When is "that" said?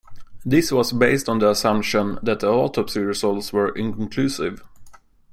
2.23-2.39